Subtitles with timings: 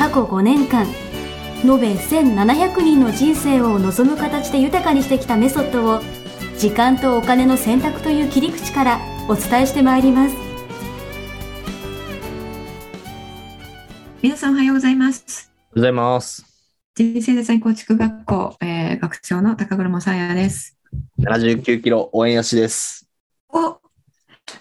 [0.00, 0.86] 過去5年間
[1.62, 6.00] 延べ1700人の人生を望む形で豊かにしてきたメソッドを
[6.56, 10.36] 時間とお金の選択という切り口からお伝えしてまいります
[14.22, 15.52] 皆さんおはようございます。
[15.52, 16.46] おはようございます。
[16.94, 20.78] 人生デザイン構築学校、えー学長の高黒さやです。
[21.18, 23.06] 79キロ応援よしです。
[23.50, 23.78] お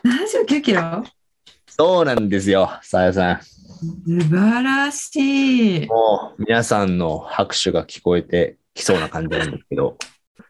[0.04, 1.06] !79 キロ？
[1.68, 3.42] そうなんですよ、さやさ
[3.80, 5.16] 素晴らし
[5.84, 5.88] いん。。
[5.88, 9.98] もう皆さんの拍手が聞こえてきそうな感じなんですけど、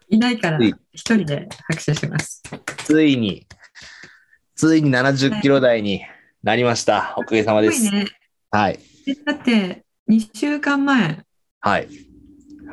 [0.10, 2.42] いないからはい一人で拍手します。
[2.86, 3.46] ついに、
[4.56, 6.02] ついに70キロ台に
[6.42, 7.14] なりました。
[7.18, 7.92] おかげさまですす。
[7.92, 8.08] ごいね。
[8.50, 8.80] はい。
[9.08, 11.24] えだって、2週間前、
[11.62, 11.88] はい。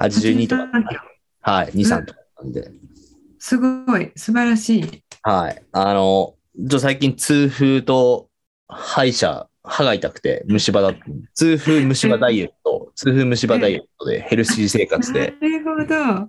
[0.01, 1.01] 82とか、83キロ
[1.43, 1.67] はい。
[1.69, 2.71] 2、3とかなんで。
[3.39, 5.03] すごい、素晴らしい。
[5.23, 5.63] はい。
[5.73, 6.35] あの、
[6.71, 8.31] ちょ最近痛風と
[8.69, 10.95] 歯医者、歯が痛くて虫歯だ、
[11.35, 15.87] 痛風虫歯ダイエット、痛風虫歯ダイエットでヘルシー生活で、 なるほど。
[15.87, 16.27] だ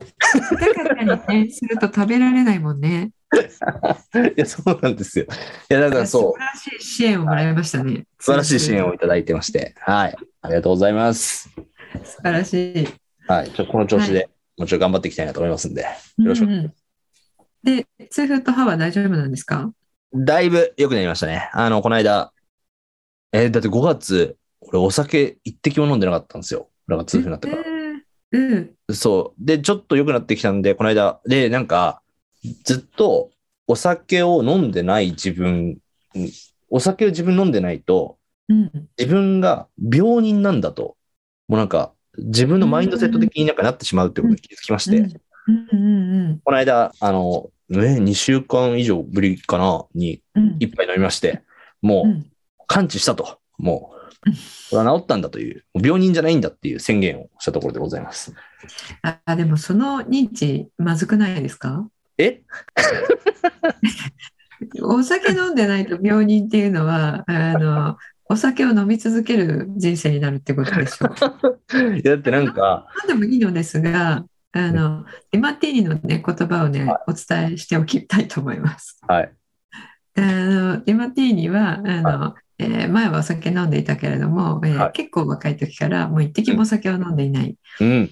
[0.83, 3.11] からにね、すると食べられないもんね。
[3.35, 5.25] いや、そうなんですよ。
[5.69, 8.05] いや、だからそう素晴、らしい支援をもらいましたね。
[8.19, 10.15] 素晴らしい支援をいただいてまして、はい。
[10.41, 11.49] ありがとうございます。
[12.03, 12.87] 素晴らしい。
[13.27, 13.51] はい。
[13.51, 16.73] ちょこの調子で、もちろん頑張っていきたいなと思いますんで、よろしくうんうん
[17.63, 19.71] で、痛風と歯は大丈夫なんですか？
[20.15, 21.49] だいぶ良くなりましたね。
[21.53, 22.31] あの、この間、
[23.31, 26.69] えーだって5月、俺お酒一滴も飲んでなかったんですよ。
[26.87, 27.63] 俺が痛風になってから。
[27.63, 27.77] えー
[28.29, 28.55] う
[28.91, 28.93] ん。
[28.93, 29.45] そう。
[29.45, 32.01] で、ちょっと良くなってきたんで、この間、で、なんか、
[32.65, 33.31] ずっと
[33.67, 35.77] お酒を飲んでない自分、
[36.15, 36.29] うん
[36.69, 38.17] お酒を自分飲んでないと、
[38.49, 38.71] うん。
[38.97, 40.97] 自分が病人なんだと、
[41.47, 45.07] もうなんか、自分のマインドセット的になんかなってしまうってことに気づきまして、うん
[45.71, 50.57] うんこの間、あの、ね、2週間以上ぶりかな、にうん。
[50.59, 51.41] 一杯飲みまして、
[51.81, 52.09] もう。
[52.09, 52.31] うん
[52.67, 53.97] 完治したと、もう、
[54.69, 58.33] これは治ったんだという、病人じゃないんだっていう宣言をしたところでございます。
[59.01, 61.87] あ、でもその認知、まずくないですか？
[62.17, 62.41] え？
[64.81, 67.97] お酒飲んでないと病人っていうのは、あの、
[68.29, 71.93] お酒を飲み続ける人生になるってことでしょう。
[71.97, 78.99] いやだってなんか、何でもいいのですが、あの、ディマティーニのね、言葉をね、お伝えしておきたいと思います。
[79.07, 79.31] はい。
[80.15, 87.55] あの、ディマティーニは、あの、えー前はお酒飲んでいたけれども、えーはい結構若い時からもう一滴もお酒を飲んでいない。
[87.81, 88.11] うん。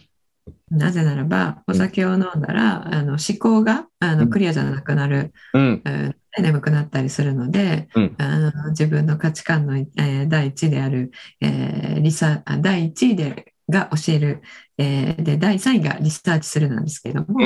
[0.69, 5.81] なぜならば、お酒を飲んだら、あの思考があうんのクリアじゃなくなる、うん。
[5.83, 14.41] うん眠くなったりするので、うんあの自分の価値観の、えー第一である、えーリサあ第一位でが教える、
[14.77, 17.39] えーで第三位がリサーチするなんですけれども。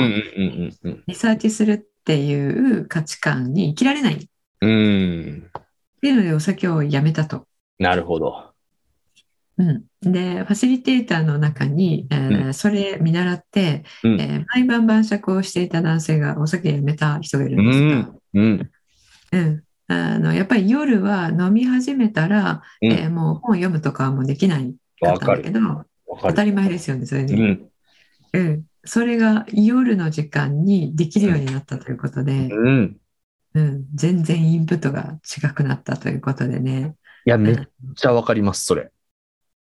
[1.06, 4.18] リサーチするっていう価値観に生きられないっ
[4.62, 5.50] うん。
[6.00, 7.46] ていうのでお酒をやめたと。
[7.78, 8.50] なるほど。
[9.58, 18.20] うん、で、ファシリテーターの中に、えーうそれ見習って、うんえー毎晩晩酌をしていた男性がお酒やめた人がいるうんですが、ん。
[18.32, 18.70] うん。
[19.32, 25.60] うん、あのやっぱり夜は飲み始めたら、うんえーもう本読むとかはもうできないかったんだけど。
[26.22, 27.34] 当たり前ですよね、それで。
[27.34, 27.70] うん。
[28.32, 32.96] うん、それが夜の時間にできるようになったということで、うん。
[33.54, 36.94] うん、全然インプットが違くなったということでね。
[37.26, 37.56] いや、めっ
[37.96, 38.82] ちゃわかります、それ。
[38.82, 38.90] うん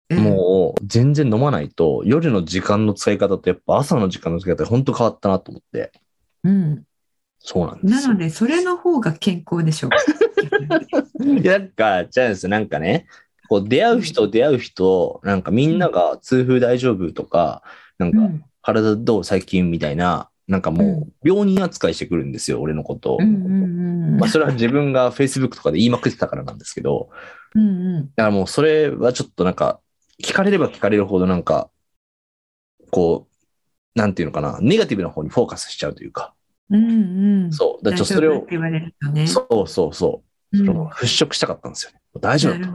[0.08, 5.90] もう、全然飲まないと、夜の時間の使い方と、やっぱ朝の時間の使い方、本当変わったなと思って。
[6.44, 6.84] うん、
[7.40, 8.18] そうなんですよなの。
[8.20, 9.90] で、それの方が健康でしょう。
[11.40, 13.08] いや、なんか、じゃあですなんかね、
[13.48, 17.62] こう出会う人、出会う人、なんかみんなが痛風大丈夫とか、
[17.98, 23.18] なんかうん体どう最近みたいな、なんかもう病人扱いしてくるんですよ、俺のことを。
[23.20, 27.10] うんうんうんまあ、それは自分が Facebook とかで言いまくってたからなんですけど、
[27.54, 29.80] うんうんだからもうそれはちょっとなんか、
[30.22, 31.70] 聞かれれば聞かれるほどなんか、
[32.90, 36.34] こう、なんていうのかな、ネガティブな方にフォーカスしちゃうというか、
[36.70, 37.84] うんうんそう。
[37.84, 38.46] だちょっとそ大れを
[39.12, 39.26] ね。
[39.26, 40.22] そうそうそ
[40.52, 42.00] う、うんそれを払拭したかったんですよね。
[42.20, 42.72] 大丈夫だと。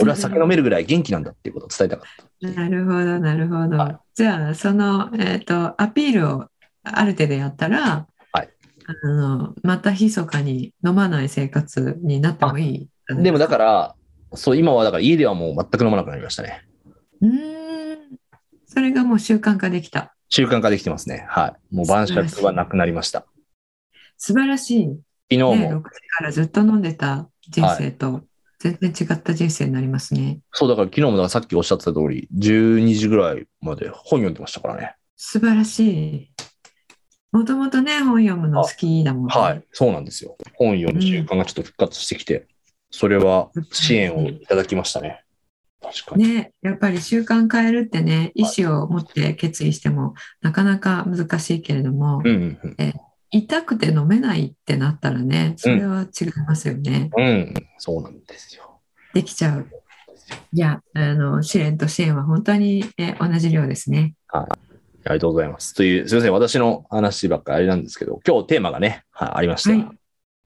[0.00, 2.60] 俺は酒飲めるぐらい元気なんだっていうことを伝えたかった。
[2.60, 3.98] なるほど、なるほはど。
[4.14, 6.48] じゃあ、その、えっと、アピールを
[6.84, 8.48] ある程度やったら、はい
[8.86, 12.88] あの、また密かに飲まない生活になってもいい。
[13.08, 13.94] でもだから、
[14.34, 16.62] そう、今はだから家ではもう全く飲まなくなりましたね。
[17.20, 17.98] うーん。
[18.66, 20.14] それがもう習慣化できた。
[20.28, 21.26] 習慣化できてますね。
[21.28, 21.74] はい。
[21.74, 23.26] もう晩酌はなくなりました。
[24.16, 24.84] 素晴らしい。
[24.84, 24.96] 昨
[25.30, 25.82] 日ね、も、6時
[26.18, 28.24] からずっと飲んでた人生と
[28.58, 30.40] 全然違った人生になりますね。
[30.52, 34.96] そうだから昨日もだからさっきおっしゃってた通り、12時ぐらいまで本読んでましたからね。
[35.16, 36.33] 素晴らしい。
[37.34, 39.34] もともとね、本読むの好きだもんね。
[39.34, 39.64] はい。
[39.72, 40.36] そうなんですよ。
[40.54, 42.46] 本読む習慣がちょっと復活してきて、
[42.92, 45.24] それは支援をいただきましたね。
[45.82, 46.28] 確かに。
[46.28, 52.94] ね、やっぱり習慣変えるってね、意思を持って決意してもなかなか難しいけれども、うんうんうん。
[53.32, 57.10] 痛くて飲めないってなったらね、それは違いますよね。
[57.16, 58.78] うん、そうなんですよ。
[59.12, 59.66] できちゃう。
[60.52, 64.14] いや、あの、試練と支援は本当に、え同じ量ですね。
[65.04, 65.74] ありがとうございます。
[65.74, 69.88] という、すみません、私の話ばっかりあれなんですけど、今日テーマがね、はい、ありまして、はい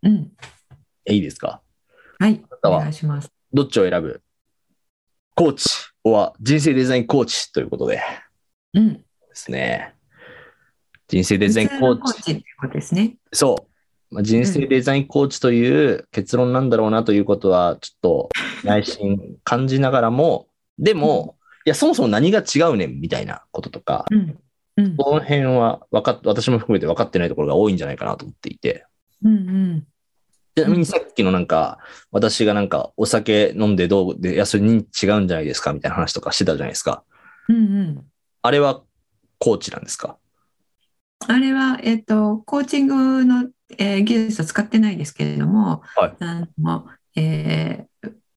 [0.04, 0.32] うん。
[1.06, 1.60] えいいですか？
[2.18, 2.42] はい。
[2.62, 3.30] お願いします。
[3.52, 4.22] どっちを選ぶ？
[5.34, 5.68] コーチ、
[6.04, 8.00] は人生デザインコーチということで
[8.72, 9.04] でうん。
[9.32, 9.94] すね。
[11.06, 12.00] 人生デザインコーチ。
[12.00, 13.16] コーチってことですね。
[13.32, 13.66] そ
[14.10, 14.14] う。
[14.14, 18.28] まあ、人生デザインコーチという結論なんだろうなということは、ちょっと
[18.64, 24.38] 内心感じながらも、でも、いや、そもそも何が違うねんみたいなこととか、うん。
[24.78, 24.96] うん。
[24.96, 28.86] その辺は分かっ私も含めて分かってないところが多いんじゃないかなと思っていて。
[29.22, 29.32] うん。
[29.32, 29.86] うん。
[30.56, 31.78] ちなみにさっきのなんか、
[32.10, 37.04] 私がなんかお酒飲んでどうで、いや、それに違うんじゃないですかみたいな話とかしてたじゃないですか。
[37.48, 37.56] うん。
[37.56, 38.04] うん。
[38.42, 38.82] あれは
[39.38, 40.16] コーチなんですか？
[41.26, 46.86] あれは、えっと、コーチングの、えー技術は使ってないですけれども、はいあの
[47.16, 47.87] えー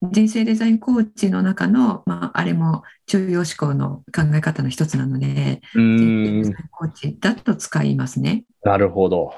[0.01, 8.45] 人生デザインコーチの中の、まあ、あれも重要思考の考え方の一つなので、う人生デザイン、コーチだと使いますね。
[8.63, 9.33] なるほど。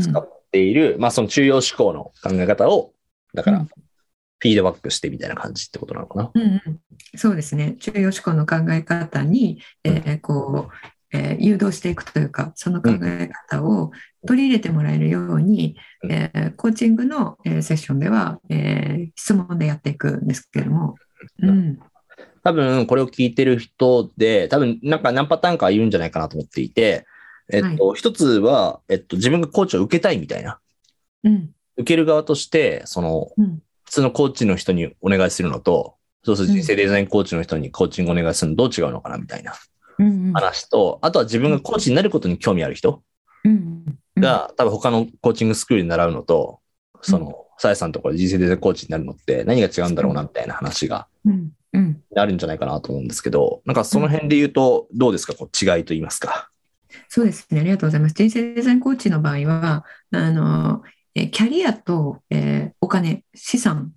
[0.00, 2.92] 使っている、まあその中央思考の考え方を、
[3.34, 6.30] だからうん、フィードバックしてみたいな感じってことなのかな。
[6.34, 6.80] うんうん、
[7.16, 7.76] そうですね。
[7.78, 10.72] 重要思考の考え方に、えーこう、
[11.12, 13.90] えー誘導していくというか、その考え方を
[14.26, 16.12] 取り入れてもらえるように、うん。
[16.12, 20.96] えーコーチングの、えーセッションでは、えー質問でやっていくんですけれども、
[21.40, 21.78] うん、
[22.44, 27.06] 多分これを聞いてる人で、多分なんか何パターンかいるんじゃないかなと思っていて、
[27.52, 30.58] えっと、一つは、えっと、自分がコーチを受けたいみたいな。
[31.24, 39.54] うん、受ける側として、その、うん、普通のコーチの人にお願いするのと、そうすると人生デザインコーチの人にコーチングお願いするのどう違うのかなみたいな
[40.32, 43.02] 話と、あとは自分がコーチになることに興味ある人
[43.44, 43.84] うん、
[44.16, 46.60] が、多分他のコーチングスクールに習うのと、
[47.00, 52.02] その、さやさんのところで人生デザインコーチになるのって何が違うんだろうなみたいな話がうん、うん。
[52.16, 56.50] あるんじゃないかなと思うんですけど、なんかその辺で言うと、どうですかこう違いと言いますか？
[57.08, 57.60] そうですね。
[57.60, 58.14] ありがとうございます。
[58.14, 60.82] 人生デザインコーチの場合は、あの、
[61.14, 63.92] えーキャリアと、えーお金、資産、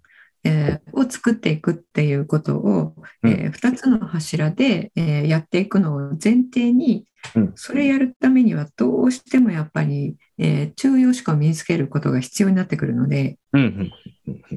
[0.45, 2.93] えーを作っていくっていうことを、
[3.23, 3.31] うん。
[3.31, 13.37] え2つの柱で、えーやっていくのを前提にうん、それやるためにはどうしてもやっぱり、えー中庸思考を身につけることが必要になってくるので。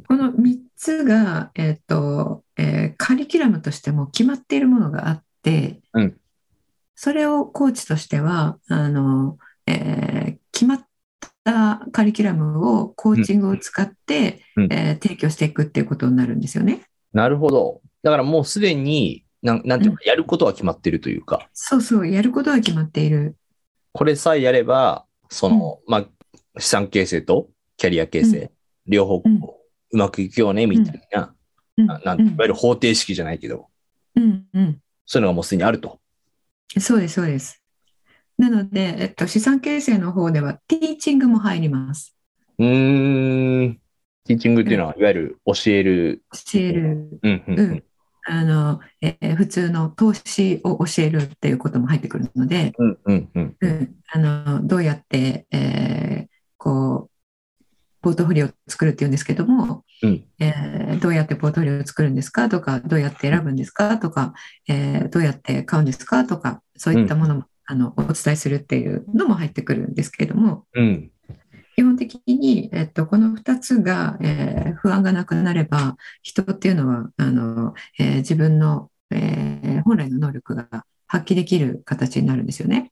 [0.06, 6.16] この3つが、えっとえーカリキュラムとしても決まっているものがあって、うん。
[6.94, 10.37] それをコーチとしてはあの、え
[11.48, 14.72] ったカリキュラムをコーチングを使って、うん。
[14.72, 16.82] えー提供していくっていうことになるんですよね。
[17.12, 17.80] なるほど。
[18.02, 23.36] だからもうすでに、なんなんていうか、やることは決まってるというか、そうそう、やることは決まっている。
[23.92, 28.50] これさえやれば、その、まあ、資産形成とキャリア形成、うん。
[28.86, 29.22] 両方
[29.90, 31.34] うまくいくよね、みたいな、
[31.76, 31.86] うん。
[31.86, 32.20] ななん。
[32.20, 33.68] いわゆる方程式じゃないけど、
[34.16, 34.80] うんうん。
[35.06, 36.00] そういうのがもうすでにあると。
[36.78, 37.57] そうです、そうです。
[38.38, 42.16] なので、えっと、資産形成の方ではティーチングも入ります。
[42.58, 43.80] うーん。
[44.24, 46.22] ティーチングっていうのは、いわゆる教える。
[46.52, 47.18] 教える。
[47.22, 47.82] うん、うん、ううんん。
[48.26, 53.56] あの、えー普通の投資を教えるっていうことも入ってくるので、うん、うん、うん。
[53.60, 57.10] うん、あのどうやって、えーこう
[58.00, 62.48] ポートフォリオを作るっていうんですけども、うんえーどうやってポートフォリオを作るんですか？
[62.48, 63.98] とかどうやって選ぶんですか？
[63.98, 64.34] とか、
[64.68, 66.24] えーどうやって買うんですか？
[66.24, 71.10] とかそういったものも、あのお伝えするっていうのも入ってくるんですけれどもうん。
[71.76, 80.66] 基本的に、えっと、この2つが、えー不安がなくなれば人っていうのはあの、えー自分の、えー本来の能力が
[81.06, 82.90] 発揮できる形になるんですよね。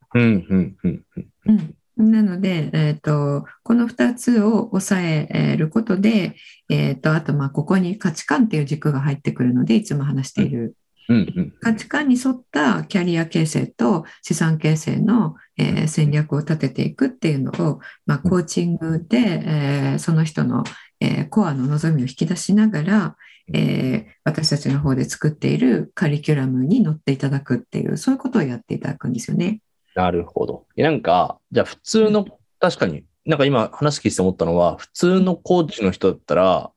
[1.97, 6.37] なので、えー、とこの2つを抑えることで、
[6.69, 10.77] えー、とあとまあここに価値観っていう軸が入ってくるのでいつも話している
[11.09, 11.55] うん、うん。
[11.61, 20.65] 価値観に沿ったキャリア形成と資産形成の、えー戦略を立てていくっていうのを、まあ、コーチングで、えーその人の、
[21.01, 23.17] ええーコアの望みを引き出しながら、
[23.53, 29.61] えー私たちの方で作っているカリキュラムに乗っていただくっていう、そういうことをやっていただくんですよね。
[29.95, 30.67] なるほど。
[30.77, 32.27] えなんか、じゃあ普通の、
[32.59, 36.71] 確かに、なんか今話聞いてて思ったのは、普通のコーチの人だったら、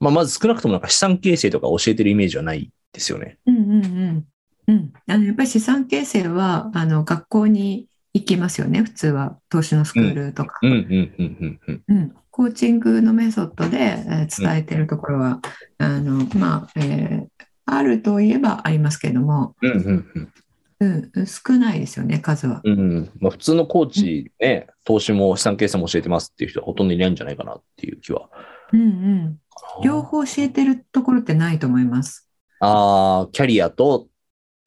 [0.00, 3.38] まあ、まず少なくともなんか資産形成とか教えてるイメージはないですよね。
[3.46, 4.26] うんうんうん。
[4.68, 4.92] うん。
[5.08, 9.38] あの、やっぱり資産形成は、あの、学校に行きますよね、普通は。
[9.48, 10.58] 投資のスクールとか。
[10.62, 11.82] うん、うん、うん、うん、うん。
[11.88, 12.14] うん。
[12.30, 15.40] コーチングのメソッドで、えー伝えてるところは、
[15.78, 17.26] あの、まあ、えー
[17.64, 20.06] あるといえばありますけれども、うん、うん、
[20.80, 21.12] うん。
[21.14, 22.60] うん、少ないですよね、数は。
[22.64, 28.28] うんうんまあ、普通のコーチね、投資も資産形成も教えてますっていう人はほとんどいないんじゃないかなっていう気は。
[28.72, 29.38] うんうん。
[29.84, 32.28] 両方教えてるところってないと思います。
[32.64, 34.08] ああ、キャリアと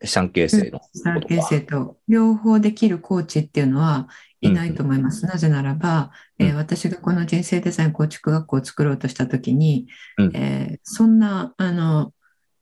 [0.04, 0.82] 資産形成の。
[0.94, 1.98] 資産形成と。
[2.08, 4.10] 両方できるコーチっていうのは
[4.42, 5.26] いないと思います。
[5.26, 6.56] なぜならば、えーうん。
[6.58, 9.88] 私がこの人生デザイン構築学校を作ろうとしたときに、
[10.18, 10.36] うん。
[10.36, 12.14] えーそんな、あの、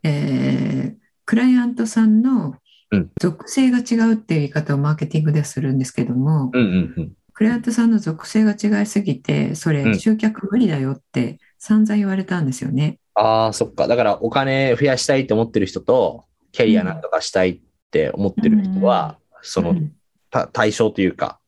[0.03, 2.55] えークライアントさんの
[2.91, 3.11] うん。
[3.19, 7.13] 属性が違うっていう言い方をマーケティングではするんですけども、うんうんうん。
[7.33, 9.99] クライアントさんの属性が違いすぎて、それうん。
[9.99, 12.99] 集客無理だよって散々言われたんですよね。
[13.15, 13.87] ああ、そっか。
[13.87, 17.59] だからお金増やしたいって思ってる人と、キャリアなんとかしたいっ
[17.91, 19.91] て思ってる人は、そのうん
[20.33, 21.39] た対象というか、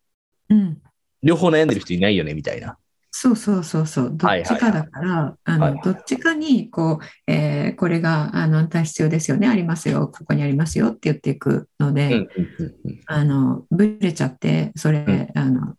[0.50, 0.78] うん。
[1.24, 2.78] 両方悩んでる人いないよね、みたいな。
[3.10, 10.90] そうそうそうそう、どっちかだから、あはいのどっちかにこう、えーこれがあのあんた必要ですよね、ありますよ、ここにありますよ。
[10.90, 12.30] って言っていくので、うんうん
[12.60, 13.00] うんうん。
[13.08, 15.32] あのブレちゃって、それ、ん。
[15.34, 15.76] あの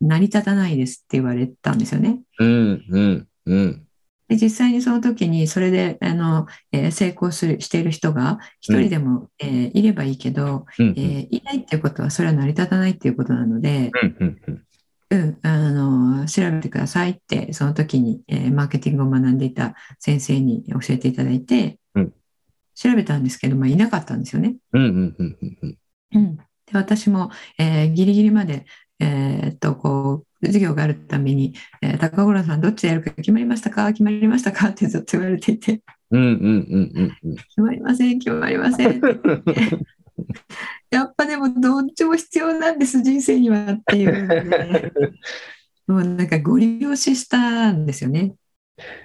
[0.00, 2.20] 成り立たないですって言われたんですよね。
[2.38, 3.86] うんうんうん。
[4.28, 14.62] で実際にその時にそれであの、えー成功するしている人が一人でも、えーいればいいけど、うんえーいないっていうことはそれは成り立たないっていうことなので、うんうんうん。
[15.08, 22.12] うん、あの調べてくださいってその時に、えーマーケティングを学んでいた先生に教えていただいて、うん。
[22.74, 24.56] 調べたんですけど、まあ、いなかったんですよね。
[26.72, 28.66] 私も、えーギリギリまで、
[28.98, 33.86] えーっとこう授業があるたびに、えー高頃さんどっちでやるか決まりましたか？
[33.88, 34.68] 決まりましたか？
[34.68, 35.80] ってずっと言われていて。
[36.10, 37.36] うんうんうんうん。
[37.36, 39.00] 決まりません決まりません。
[40.90, 44.92] やっぱでもどっちも必要なんです人生にはっていうので、
[45.86, 48.34] もうなんかご利用ししたんですよね。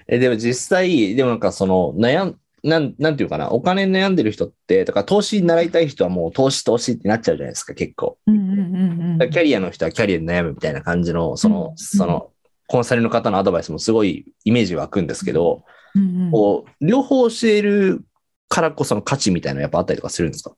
[0.07, 8.17] え、でも実際、でもなんかその悩ん、なん、なんていうかな、お金に悩んでる人って、だから投資に習いたい人はもう投資投資ってなっちゃうじゃないですか、結構。
[8.27, 12.31] うんうんうんうんキャリアの人はキャリアで悩むみたいな感じの、その、うんその、
[12.67, 15.63] コンサルの方のアドバイスもすごいイメージ湧くんですけど、
[15.95, 18.03] うんうんこう、両方教える
[18.47, 20.55] からこその価値みたいなのやっぱあったりとかするんですか？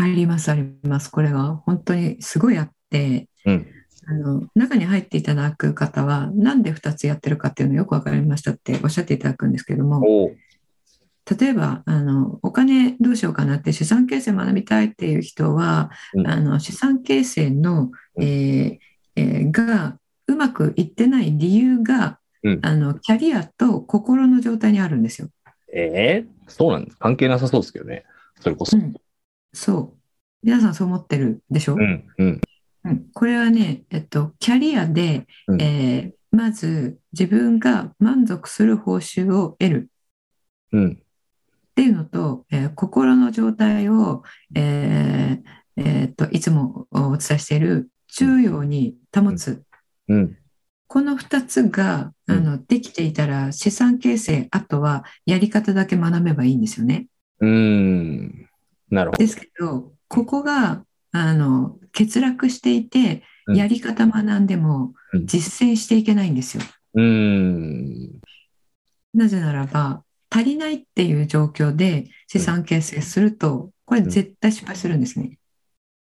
[0.00, 1.10] ありますあります。
[1.10, 3.66] これは本当にすごいあって、うん。
[4.04, 10.02] あの中に入っていただく方は、なんで2つやってるかっていうのよく分かりましたっておっしゃっていただくんですけども、
[11.38, 16.26] 例えばあのお金どうしようかなって資産形成学びたいっていう人は、うん。
[16.26, 18.24] あの資産形成の、うん。
[18.24, 18.78] えー
[19.16, 22.60] えーがうまくいってない理由が、うん。
[22.62, 25.28] あのキャリアと心の状態にあるんですよ。
[25.72, 26.50] えー？
[26.50, 26.96] そうなんです。
[26.98, 28.04] 関係なさそうですけどね。
[28.40, 28.76] それこそ。
[28.76, 28.94] うん。
[29.52, 29.98] そう。
[30.42, 32.40] 皆さんそう思ってるでしょ、うん、うん、
[32.84, 33.06] うん。
[33.12, 35.62] これはね、えっと、キャリアで、うん。
[35.62, 39.88] えーまず自分が満足する報酬を得る。
[40.72, 41.01] うん、
[41.72, 44.22] っていうのと、えー心の状態を、
[44.54, 49.62] えーえーっといつもお伝えしている中央に保つ、
[50.08, 50.36] うん。
[50.86, 57.06] この2つがあのできていたら資産形成あとはやり方だけ学べばいいんですよね。
[57.40, 58.48] うーん。
[58.90, 59.18] なるほど。
[59.18, 66.62] ですけどここがあの欠落していてうんやり方学んでもうん実践していけないんですよ。
[66.94, 68.20] うーん。
[69.14, 75.38] なぜならば足りないっていう状況で資産形成するとこれ絶対失敗するんですね。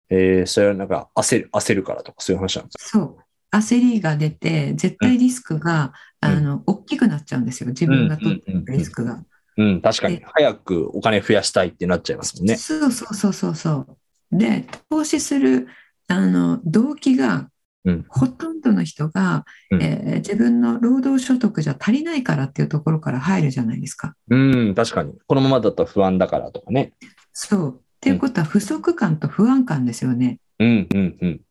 [0.09, 2.89] えー、それはなんか焦る、焦るからとかそういう話なんですか？
[2.89, 3.17] そう。
[3.49, 7.69] 焦りが出て、絶対リスクが、うんあの、大きくなっちゃうんですよ。
[7.69, 9.23] 自分が取ってるリスクが。
[9.55, 10.25] うん、確かにで。
[10.25, 12.57] 早くお金増やしたいってなっちゃいますもんね。
[12.57, 13.85] そうそうそうそうそ
[14.31, 14.37] う。
[14.37, 15.67] で、投資する、
[16.09, 17.49] あの、動機が、
[17.87, 24.15] うんほとんどの人が、うんえー自分の労働所得じゃ足りないからっていうところから入るじゃないですか。
[24.29, 24.35] う
[24.71, 25.13] ん、確かに。
[25.25, 26.93] このままだと不安だからとかね。
[27.31, 27.75] そう。
[27.77, 30.39] っていうことは不足感と不安感ですよね。
[30.59, 31.41] うん、うん、うん。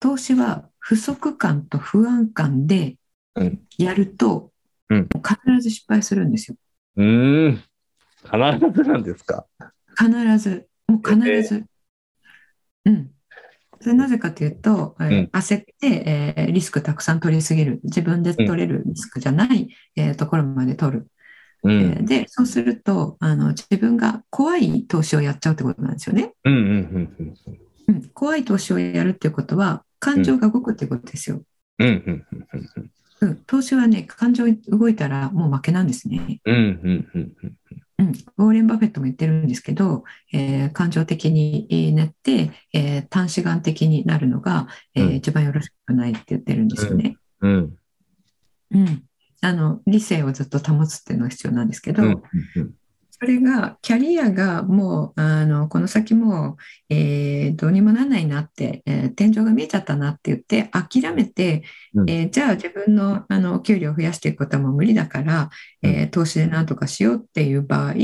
[0.00, 2.96] 投資は不足感と不安感で
[3.34, 4.52] うんやると、
[4.88, 6.56] うん必ず失敗するんですよ。
[6.96, 7.56] うーん。
[8.22, 9.46] 必ずなんですか。
[9.98, 10.68] 必ず。
[10.88, 11.64] もう必ず。
[12.84, 13.10] うん。
[13.80, 17.80] それなぜかというと、えーうん焦って、えーリスクたくさん取りすぎる。
[17.84, 21.10] 自分で取れるリスクじゃない、えーところまで取る。
[21.62, 21.92] うえん。
[21.92, 26.32] ーで、そうすると、あの、自分が怖い投資をやっちゃうってことなんですよね。
[26.44, 26.54] うん。
[26.54, 26.62] うん。
[26.64, 26.72] う
[27.22, 27.36] ん。
[27.88, 31.42] うん、怖い投資をやるっていうことは、感情が動くっていうことですよ。
[31.78, 31.88] うん。
[31.88, 32.26] うん。
[32.52, 32.90] うん。
[33.20, 36.40] うん、投資はね、感情動いたらもう負けなんですね。
[36.44, 36.54] うん。
[36.56, 37.08] うん。
[37.14, 37.36] うん。
[37.42, 37.56] うん、
[37.98, 47.16] ウォーレン・バフェットも言ってるんですけど、えー感情的になって、えー短視眼的になるのが、えーうん一番よろしくないって言ってるんですよね。
[47.40, 47.76] うん。
[48.72, 49.02] うん。
[49.40, 52.22] あの、理性をずっと保つっていうのが必要なんですけど、うん。
[53.18, 56.56] それが、キャリアがもう、あの、この先も
[56.90, 61.62] う、えーどうにもならないなって、えー天井が見えちゃったなって言って、諦めて、
[61.94, 65.50] うんえーじゃあ自分の、あの、給料を増やしていくことはもう無理だから、
[65.82, 67.94] えー投資でなんとかしようっていう場合、う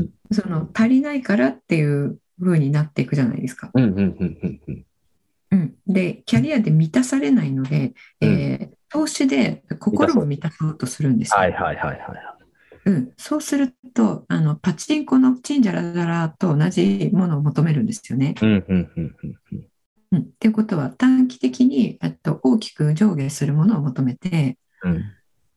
[0.00, 3.70] んその、足りないからっていう風になっていくじゃないですか。
[3.74, 3.84] うん。
[3.84, 3.92] うん。
[3.96, 4.60] うん。
[4.66, 4.84] うん。
[5.50, 5.74] うん。
[5.86, 11.36] で、キャリアで満たされないので、えー投資で心を満たそうとするんですよ。
[11.38, 11.52] はい。
[11.52, 11.76] はい。
[11.76, 11.88] はい。
[11.88, 12.00] はい。
[12.88, 18.34] うん、そうするとあのパチンコのチンジャラジャラと同じものを求めるんですよね。
[18.40, 18.48] うん。
[18.48, 18.64] うん。
[18.66, 19.16] うん。
[19.22, 19.66] うん。
[20.10, 25.04] うん、っていうことは短期的にえっと大きく上下するものを求めてうん。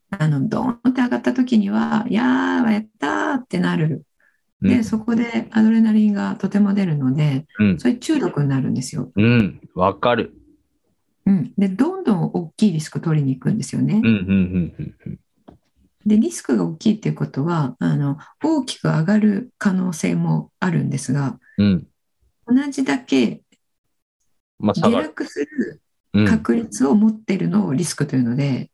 [0.10, 4.04] あのドーンって上がった時には「やーやったー」ってなる。
[4.62, 7.80] でそこでアドレナリンがとても出るのでうん。
[7.80, 9.10] そういう中毒になるんですよ。
[9.16, 9.62] うん。
[9.74, 10.34] わかる。
[11.26, 14.06] うん、でどんどん大きいリスク取りに行くんですよねうん。。
[14.06, 14.74] うん。
[15.06, 15.20] うん。
[16.06, 21.88] でリスクが大きいっていうことはあの大きく上がる可能性もあるんですがうん。
[22.48, 23.42] 同じだけ
[24.60, 24.90] まあ、下。
[24.90, 25.82] 落する
[26.14, 26.26] うん。
[26.28, 28.70] 確率を持ってるのをリスクというので、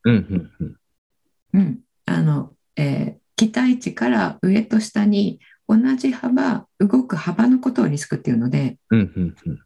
[1.53, 1.79] うん。
[2.05, 8.99] あの、えー期待値から上と下に同じ幅、動く幅のことをリスクっていうので、うん。
[8.99, 9.35] うん。
[9.45, 9.59] うん。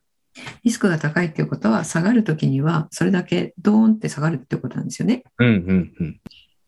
[0.63, 5.23] リスクが高いっていうことは下がるときにはそれだけドーンって下がるってことなんですよね。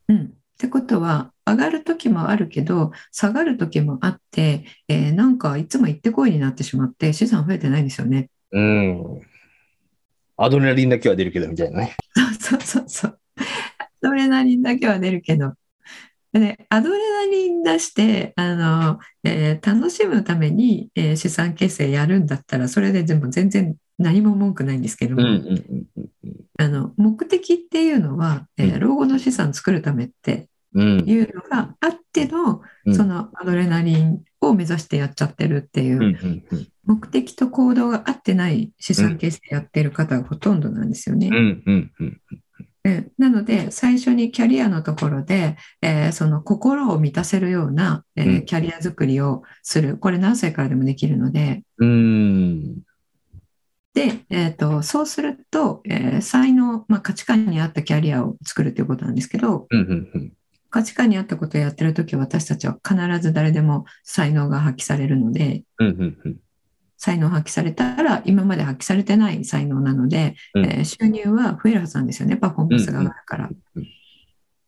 [0.08, 0.34] うん。
[0.64, 8.30] ってことは上がるときもあるけど下がるときもあって、えーなんかいつも行ってこいになってしまって資産増えてないんですよね。
[8.52, 9.22] うん。
[10.38, 11.96] アドレナリンだけは出るけど、みたいなね。
[12.40, 13.20] そうそうそう。
[13.80, 15.54] アドレナリンだけは出るけど。
[16.32, 25.28] で、アドレナリン出して、あの、えー楽しむために、えー資産形成やるんだったら、それで全部全然何も文句ないんですけども、うん。
[25.28, 25.86] うん。
[26.24, 26.34] うん。
[26.58, 30.48] あの、目的っていうのは、えーうん老後の資産作るためってうん。
[30.82, 36.04] いうのがあっての、うんそのアドレナリンを目指してやっちゃってるっていう、うん。
[36.04, 36.44] うん。
[36.52, 36.68] うん。
[36.86, 41.30] 目的と行動が合ってない資産形成やってる方がほとんどなんですよね。
[43.18, 49.98] なので、最初にキャリアのところで、えーその心を満たせるような、えーうんキャリア作りをする。
[49.98, 52.82] これ何歳からでもできるので、うん。
[53.94, 59.80] で、えーと、そうすると、えー才能、まあ、価値観に合ったキャリアを作るということなんですけど、うん。
[59.80, 60.34] うん。
[60.74, 65.88] 価値観に合ったことをやってるときは私たちは必ず誰でも才能が発揮されるので、うん。
[65.88, 66.18] うん。
[66.26, 66.38] うん。
[66.98, 73.50] 才能発揮されたら今まで発揮されてない才能なので、うんえー収入は増えるはずなんですよね、パフォーマンスが上がるから。
[73.76, 73.84] うん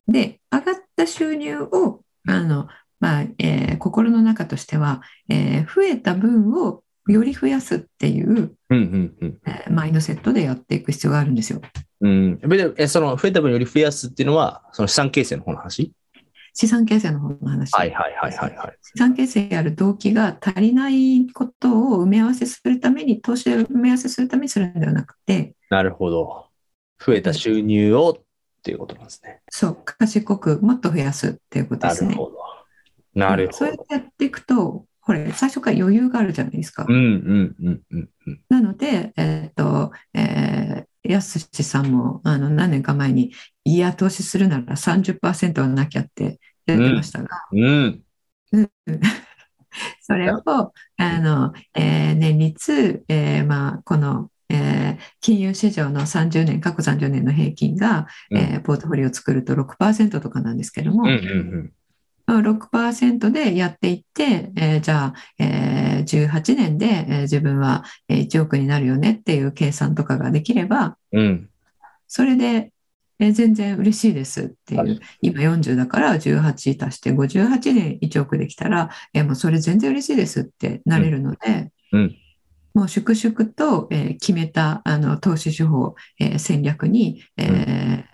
[0.08, 2.68] で、上がった収入を、あの、
[3.00, 8.38] まあ、えー心の中としては、えー増えた分をより増やすっていう、うん。
[8.70, 9.16] うん。
[9.22, 9.38] うん。
[9.46, 11.62] えーマインドセットでやっていく必要があるんですよ。
[12.02, 12.40] うん。
[12.40, 15.92] でえ、その、増えた分より増やすっていうのは、その資産形成の方の話？
[16.54, 17.72] 資産形成の方の話。
[17.72, 18.78] はいはいはいはいはい。
[18.82, 26.46] 資産形成やる動機が足りないことを埋め合わせするために、投資で埋め合わせするためにするんではなくて、なるほど。
[26.98, 28.24] 増えた収入をっ
[28.64, 29.42] ていうことなんですね。
[29.50, 32.10] そう、賢くもっと増やすっていうことですね。
[32.10, 32.38] なるほど。
[33.14, 33.58] なるほど。
[33.58, 36.84] そうやってやっていくと、これ、最初から余裕があるじゃないですか。
[38.50, 43.32] なので、えっ、と、えー、やすしさんも、あの、何年か前に、
[43.66, 48.02] いや、投資するなら30%はなきゃって言ってましたが、うん。
[48.52, 48.70] うん。
[50.02, 50.42] それを、
[50.98, 58.38] あの、えー年率、えーまあ、この、えー金融市場の30年、過去30年の平均が、うん。
[58.38, 61.04] えーポートフォリオを作ると6%とかなんですけども、
[62.28, 71.26] 6%でやっていって、えーじゃあ、えー18年で、えー自分はえー1億になるよねっていう計算とかができれば、うん。
[71.26, 71.50] うん。
[72.08, 72.72] それで、
[73.20, 76.44] えー全然嬉しいですっていはう、今40だから18
[76.86, 82.16] 足して58年1億できたら、えーもうそれ全然嬉しいですってなれるので、うん
[82.74, 88.06] もう粛々と、えー決めたあの投資手法、えー戦略に、えーえ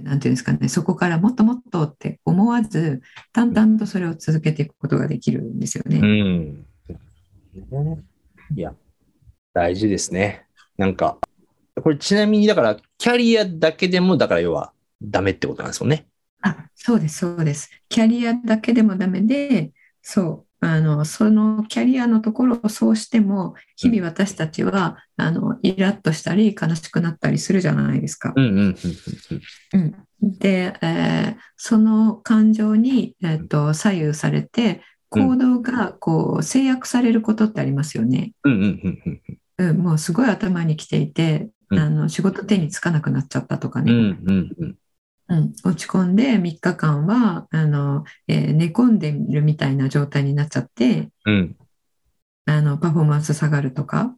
[0.00, 5.98] ーなんていうんですかね、そこからもっともっとって思わず、淡々とそれを続けていくことができるんですよね。
[5.98, 6.66] うん。
[8.54, 8.74] いや、
[9.52, 10.46] 大事ですね。
[10.76, 11.18] なんか、
[11.82, 16.06] これちなみにだから、キャリアだけでも、だから要はダメってことなんですよね。
[16.42, 17.70] あ、そうです、そうです。
[17.88, 28.32] キャリアだけでもダメで、そう、あの、そのキャリアのところをそうしても、日々私たちは、あの、イラッとしたり、悲しくなったりするじゃないですか。
[28.36, 28.74] うんうんうんうん
[29.72, 29.94] うん。
[30.22, 38.32] うん、で、えーその感情に、えっと、左右されて、行動がこう制約されることってありますよね。
[38.44, 39.20] うんうんうん
[39.58, 44.10] うんうん、もうすごい頭にきていて、うんあの仕事手につかなくなっちゃったとかうん。
[44.24, 44.74] ね。
[45.30, 45.52] うん。
[45.64, 51.56] 落ち込んで3日間はあの、えー寝込んでるみたいな状態になっちゃってうん。
[52.46, 54.14] あのパフォーマンス下がるとか。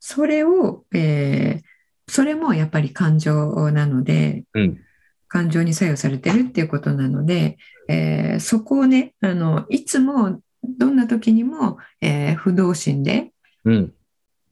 [0.00, 1.74] それを、えー
[2.06, 4.78] それもやっぱり感情なので、うん。
[5.26, 7.56] 感情に左右されてるっていうことなので、
[7.88, 13.32] えーそこをねあのいつもどんな時にも、えー不動心で
[13.64, 13.94] うん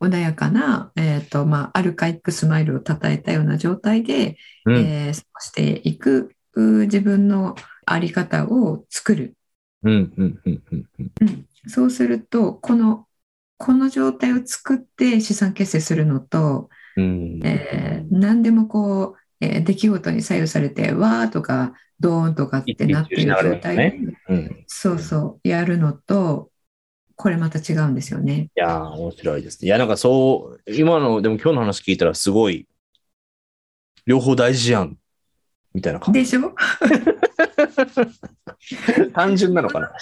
[0.03, 4.37] 穏やかな、えーとまあ、アルカイックスマイルをたたえたような状態で、
[4.67, 7.55] うんえー過ごしていくう自分の
[7.87, 9.35] あり方を作る。
[9.83, 10.87] うんうんうんうん
[11.21, 11.47] うん。
[11.67, 13.07] そうするとこの
[13.59, 24.65] この状態を作って資産形成するのと、うんえー何でもこう、えー出来事に左右されてわーとかドーンとかってなっている状態で、うん。
[24.67, 26.52] そうそうやるのと
[27.17, 28.49] これまた違うんですよね。
[28.57, 29.67] いやー、面白いですね。
[29.67, 32.67] いや、なんかそう、今の、でも今日の話聞いたらすごい、
[34.07, 34.97] 両方大事やん、
[35.75, 36.21] みたいな感じ。
[36.21, 36.55] でしょ？
[39.15, 39.93] 単純なのかな？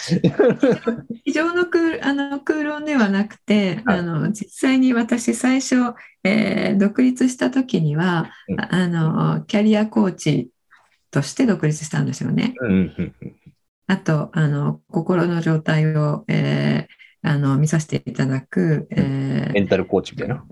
[1.24, 5.76] 非常の空あの空論ではなくて、はいあの実際に私最初、
[6.24, 10.50] えー独立した時には、うんああのキャリアコーチ
[11.10, 12.54] として独立したんですよね。
[12.60, 13.36] うんうんうん
[13.86, 20.44] あとあの心の状態を、えーあの見させていただく、えーメンタルコーチみたいな？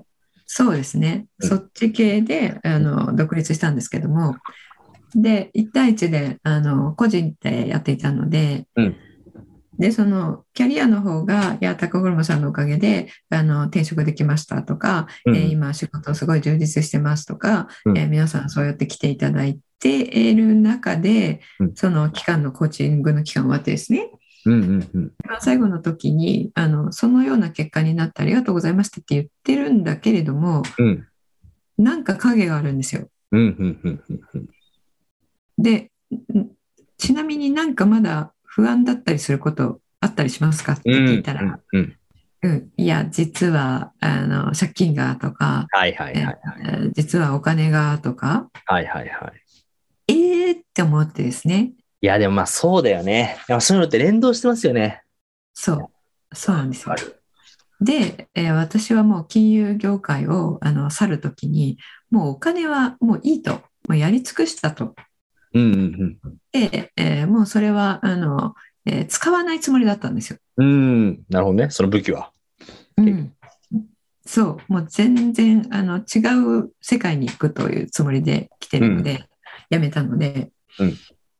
[0.46, 1.48] そうですね、うん。
[1.48, 4.36] そっち系であの独立したんですけども。
[5.14, 8.96] で1対1であの個人でやっていたので、うん。
[9.78, 15.36] でそのキャリアの方が「いや高車さんのおかげであの転職できました」とか、うん。
[15.36, 17.98] えー今仕事すごい充実してます」とか、うん。
[17.98, 21.74] えー皆さんそうやって来ていただいている中で、うん。
[21.74, 24.10] その期間のコーチングの期間終わってですね
[24.48, 25.12] うんうんうん。
[25.26, 31.06] まあ最後の時にあのそのような結果になってありがとうございましたって言ってるんだけれどもうん
[31.76, 33.08] なんか影があるんですよ。
[33.30, 34.02] うんうんうん
[34.34, 34.48] うん
[35.58, 35.90] で
[36.34, 36.48] ん
[36.96, 41.04] ちなみになんかまだ不安だったりすることあったりしますかってうん。
[41.06, 41.96] 聞いたら、うん。
[42.42, 46.38] うんいや実はあの借金がとか、はいはいはいはい。
[46.60, 49.32] えー実はお金がとかはいはいは
[50.08, 50.12] い。
[50.12, 53.38] えーって思ってですねいや、でもまあそうだよね。
[53.48, 55.02] いやそういうのって連動してますよね。
[55.52, 55.88] そう
[56.36, 56.94] そうなんですよ。
[57.80, 61.78] で、えー私はもう金融業界をあの去るときに
[62.10, 64.94] もうお金はもういいともうやり尽くしたと
[65.54, 65.72] うん
[66.22, 68.54] うんで、えーもうそれはあの、
[68.86, 70.38] えー使わないつもりだったんですよ。
[70.56, 70.66] うん。
[70.66, 70.70] う
[71.10, 71.20] ん。
[71.28, 71.70] なるほどね。
[71.70, 72.30] その武器は。
[72.96, 73.32] うん、
[74.26, 76.18] そうもう全然あの違
[76.62, 79.24] う世界に行くというつもりで来てるので、
[79.70, 80.94] 辞めたので、うん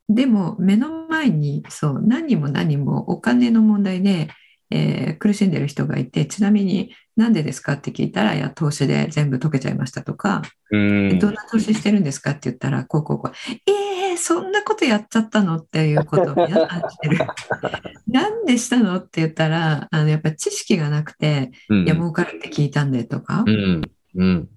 [0.09, 4.29] でも目の前にそう何も何もお金の問題で、
[4.71, 11.19] えー苦しんでる人がいてちなみになんでですかって聞いたらいや投資で全部解けちゃいましたとか、うん。
[11.19, 13.33] どんな投資してるんですかって言ったらこうこうこう
[13.67, 17.19] えー、そんなことやっちゃったのっていうことを皆さんしてる
[18.07, 23.83] なんでしたのって言ったらあのやっぱり知識がなくてうんいや儲かるって聞いたんでとかう、ん。
[24.15, 24.49] うん。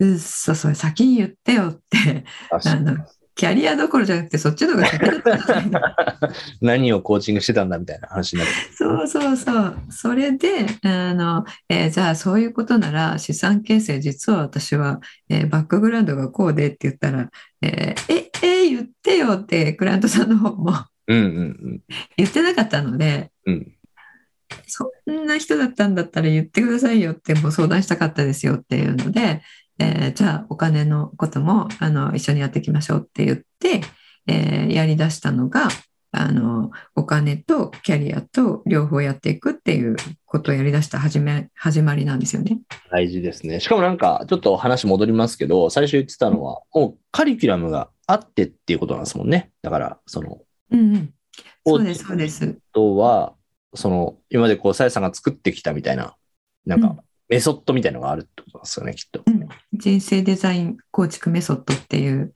[0.00, 2.96] うっそそれ先に言ってよってあの
[3.38, 6.28] キャリアどころじゃなくてそっちの方が先だった
[6.60, 8.50] 何をコーチングしてたんだみたいな話になる。
[8.74, 9.78] そうそうそう。
[9.90, 17.30] それで、あの、えーじゃあそういうことなら資産形成実は私は、えーバックグラウンドがこうでって言ったら、
[17.62, 20.74] えーえ、え、言ってよってクライアントさんの方も
[21.06, 21.80] うんうん
[22.16, 23.54] 言ってなかったので、うん。
[23.54, 23.72] うん。
[24.66, 29.42] そんな人だったんだったら言ってくださいよってもう相談したかったですよっていうので、
[29.78, 33.82] えーじゃあお金のこともあの一緒にやっていきましょうって言って、
[34.26, 35.68] えーやりだしたのが
[36.10, 42.60] あのお金とキャリアと両方やっていくっていうことをやりだした始め始まりなんですよね。
[42.90, 43.60] 大事ですね。
[43.60, 49.50] しかもなんか、ちょっと話戻りますけど、最初言ってたのは、もうカリキュラムがあってっていうことなんですもんね。
[49.62, 50.38] だから、その、
[50.70, 51.14] うんうん、
[51.66, 52.58] そうですそうです。
[52.72, 53.34] とは、
[53.74, 56.16] その、今までこう、さやさんが作ってきたみたいな、
[56.64, 59.22] なんかうん、メソッドみたいなのがあるってことですよね、きっと。
[59.26, 62.32] うん人生デザイン構築メソッドっていう、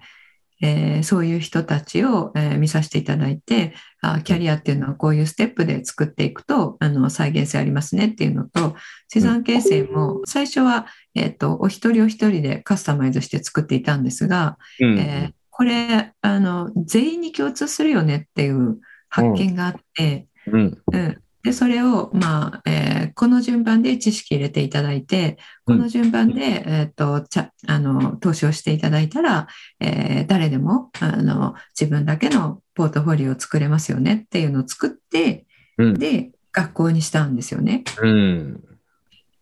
[0.62, 8.76] えーそういう人たちを、えー見させていただいて、あキャリアっていうのはこういうステップで作っていくと、あの、再現性ありますねっていうのと、
[9.08, 20.78] 資産形成も最初は、えっと、お一人お一人でカスタマイズして作っていたんですが、うんえーこれ、あの、全員に共通するよねっていう発見があって、うん。
[20.90, 21.18] うん。
[21.42, 29.48] で、それを、まあ、えーこの順番で知識入れていただいて、この順番で、えっと、ちゃ、あの、投資をしていただいたら、
[29.80, 35.46] えー誰でも、あの、自分だけのポートフォリオを作れますよねっていうのを作って、
[35.78, 37.84] うんで、学校にしたんですよね。
[38.00, 38.64] うん。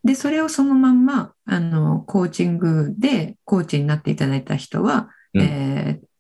[0.02, 6.10] で、それをそのまんま、あの、コーチングで、コーチになっていただいた人は、うんえー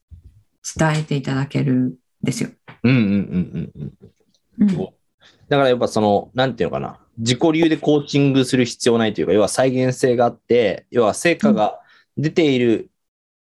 [0.78, 2.50] 伝えていただけるんですよ。
[2.84, 3.72] うんうんうん
[4.60, 4.88] うんうん。
[5.50, 11.80] うんだからやっぱその、なんていうのかな、自己流でコーチングする必要ないというか、要は再現性があって、要は成果が
[12.16, 12.90] 出ている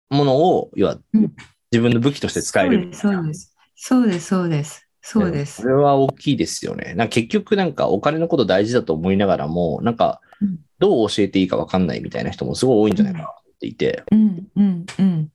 [0.09, 1.33] ものを、要はうん
[1.71, 3.23] 自分の武器として使えるみたいそうな。
[3.23, 3.55] です。
[3.75, 4.27] そうです。
[4.27, 4.87] そうです。
[5.01, 5.61] そうです。
[5.61, 6.93] それは大きいですよね。
[6.93, 14.03] なんか結局なんかお金のこと大事だと思いながらも、なんかうんどう教えていいか分かんないみたいな人もすごい多いんじゃないかなっていて。
[14.11, 15.21] うんうんうん。
[15.23, 15.27] っ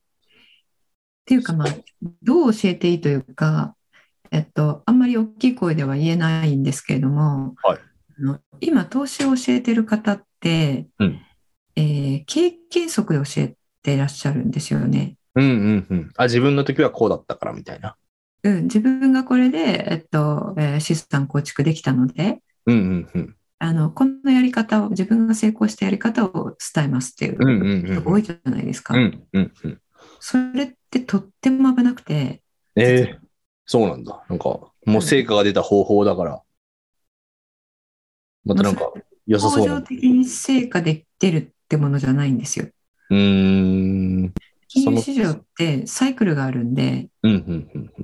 [1.24, 1.68] ていうかまあ、
[2.22, 3.74] どう教えていいというか、
[4.31, 11.21] えっと、あんまり大きい声では言えないんですけれども、はいあの今、投資を教えてる方って、うん
[11.77, 15.17] えー経験則で教えていらっしゃるんですよね。
[15.35, 16.12] うんうんうん。
[16.17, 17.97] あ、自分の時はこうだったからみたいな。
[18.43, 23.37] うん、自分がこれで、えっと、えー資産構築できたので、うんうんうん。
[23.61, 28.95] あの、このやり方を、自分が成功したやり方を伝えますっていううんうんうん人が多いじゃないですか。
[28.95, 29.81] うんうんうん。
[30.21, 32.43] それってとっても危なくて、
[32.77, 33.28] ええ
[33.68, 34.24] そうなんだ。
[34.31, 34.48] なんか、
[34.87, 36.42] もう成果が出た方法だから。
[38.44, 38.90] またなんか、
[39.26, 39.74] 良さそうな。
[39.74, 42.66] 恒常的に成果で出るってものじゃないんですよ。
[43.11, 44.33] うーん。
[44.68, 48.02] その金融市場ってサイクルがあるんで、うんうんうんう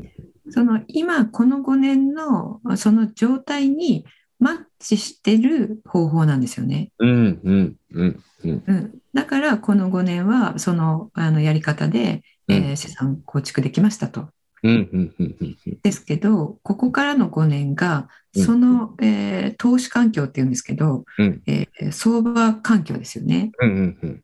[0.49, 0.53] ん。
[0.53, 4.05] その今この5年のその状態に
[4.39, 6.93] マッチしてる方法なんですよね。
[6.99, 8.65] うんうんうんうん。
[8.67, 14.29] うん、だからこの5年はそのあのやり方で、えーうん資産構築できましたと。
[14.65, 15.79] うんうんうんうんうん。
[15.83, 23.53] ですけど、ここからの5年がうんその、えー投資環境っていうんですけど、うんえー相場環境ですよね。
[23.61, 24.23] うんうんうん。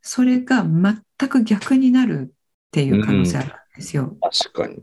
[0.00, 2.34] それが全く逆になるっ
[2.70, 4.16] ていう可能性あるんですよ。
[4.20, 4.82] 確かに。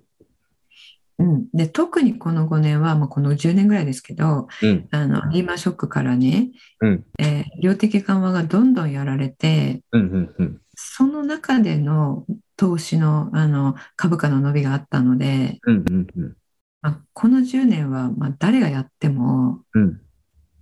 [1.20, 10.62] うん、で特にこの5年は、まあ、この10年ぐらいですけどうんあのリーマンショックからね、うんえー量的緩和がどんどんやられてうんうんうん。
[10.76, 12.26] その中での
[12.60, 16.36] 投資のあの株価の伸びがあったので、うんうんうん。
[16.82, 20.02] まあ、この10年は、まあ、誰がやってもうん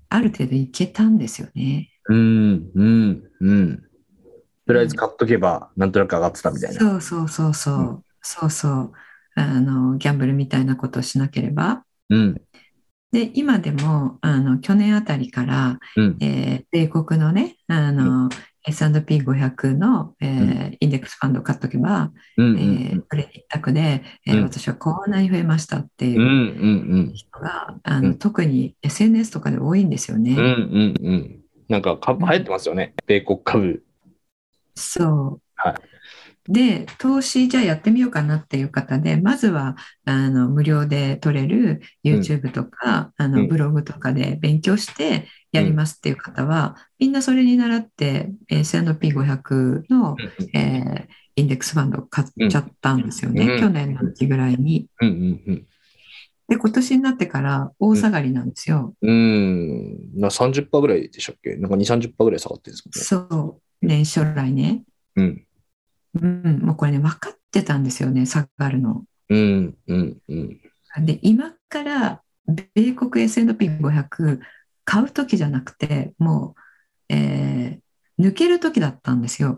[0.10, 1.90] ある程度いけたんですよね。
[2.08, 3.84] うんうんうん。
[4.68, 6.80] とりあえず買っとけば、なんとなく上がってたみたいな。
[6.80, 8.92] そうそうそうそう、うそうそう
[9.36, 11.84] あのギャンブルみたいなことをしなければ。
[12.10, 12.42] うん
[13.12, 18.30] で今でもあの去年あたりから、うんえー米国のねあの、
[18.68, 22.64] S&P500 の、えーインデックスファンドを買っとけば、うんうえ
[22.96, 30.32] んーこれ一択で、えーうん私はこんなに増えましたってうんういうんうん人が、あのうん特に SNS とかで多いんですよね。
[30.32, 31.42] うんうんうん。
[31.70, 32.94] なんか株流行ってますよね。
[33.08, 33.84] 米国株。
[34.76, 35.42] そう。
[35.56, 35.76] はい
[36.50, 39.76] で、投資じゃあやってみようかなっていう方で、まずは
[40.06, 45.28] あの無料で取れる YouTube とか、あうんのブログとかで勉強して
[45.58, 50.16] やりますっていう方は、みんなそれに倣って S&P500 の、
[50.54, 54.88] えーインデックスファンドを買っちゃったんですよね、うん去年の秋ぐらいに。
[55.00, 55.68] うんうんうん。
[56.48, 58.96] で、今年になってから大下がりなんですよ。
[59.00, 60.20] うーん。
[60.20, 61.56] な30%ぐらいでしたっけ？
[61.58, 64.84] なんか2、30%ぐらい下がってるんですそう、年初来ね。
[65.16, 65.46] もんね。
[66.16, 69.04] うん、もうこれね、分かってたんですよね、下がるの。
[69.30, 69.76] うん。
[69.88, 70.18] うん。
[70.28, 70.60] うん。
[71.06, 74.40] で、今から米国 S&P500
[74.88, 76.56] 買う時じゃなくて、も
[77.10, 77.88] う、えー
[78.20, 79.56] 抜ける時だったんですよ。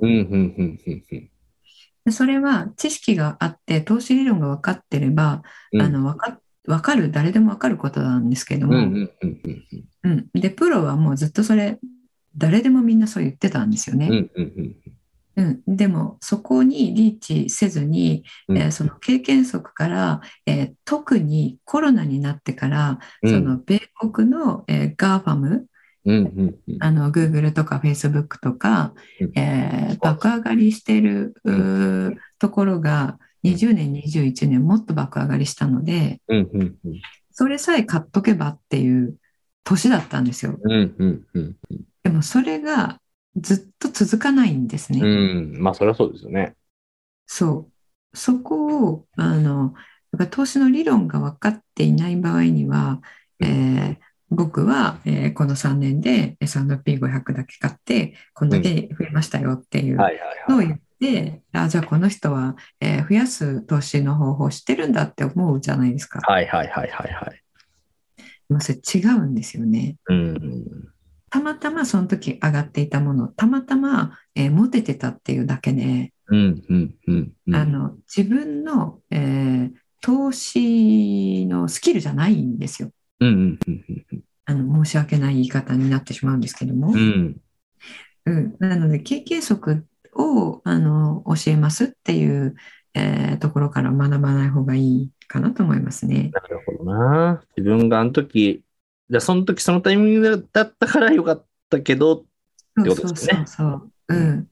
[2.11, 5.81] それは知識があって、投資理論が分かってれば、うん。
[5.81, 9.09] あの分か分かる、誰でも分かることなんですけどうん。
[10.03, 11.79] うも、で、プロはもうずっとそれ、
[12.35, 14.07] 誰でもみんなそう言ってたんですよね。
[14.09, 14.15] うん。
[14.15, 14.43] うん。
[14.43, 14.75] うん。
[15.39, 25.65] うん、でもそこにリーチせずに、うんえーその経験則から、えー特にコロナになってから、うんその米国の、えー、GAFAM
[26.06, 26.13] うん。
[26.13, 26.56] うん。
[26.67, 26.78] うん。
[26.80, 36.49] あの Google とか Facebook とか、うんえー爆上がりしているうーところが20年21年もっと爆上がりしたのでうん。
[36.54, 36.75] うん。
[37.32, 39.15] それさえ買っとけばっていう
[39.63, 40.95] 年だったんですようん。
[40.97, 41.25] うん。
[41.34, 41.56] うん。
[42.04, 42.99] でもそれが
[43.41, 45.62] ずっと続かないんですね、うん。
[45.62, 46.56] まあ、そりゃそうですよね。
[47.28, 47.69] そ
[48.13, 48.17] う。
[48.17, 49.73] そこを、あの、
[50.32, 53.02] 投資の理論が分かっていない場合には、
[53.39, 53.97] えー
[54.32, 60.60] 僕は、えーこの3年で S&P500 だけ買って、こんだけ増えましたよっていうはいのを。
[60.60, 66.19] 言って、あ、じゃあこの人は、えー増やす投資の方法を知ってるんだって思うじゃないですか。
[66.21, 67.43] はいはいはいはいはい。
[68.49, 69.97] もうそれ違うんですよね。
[70.08, 70.93] うん。
[71.29, 77.55] たまたまその時上がっていたもの、たまたま、えー持ててたっていうだけで、うんうんうんうん。
[77.55, 82.91] あの自分の、えー投資のスキルじゃないんですよ。
[83.19, 86.93] うんうんうんうんあの申し訳ない言い方になってしまうんですけども。
[86.93, 87.37] うん。
[88.25, 92.55] うん、なので経験則をあの教えますっていう、
[92.93, 96.31] えーところから学ばない方がいいかなと思いますね。
[96.33, 97.43] なるほどな。
[97.55, 98.63] 自分があの時、
[99.09, 102.23] じゃあその時そのタイミングだったからよかったけど、そ
[102.77, 103.91] うってことですねそうそうそう。
[104.09, 104.47] うん。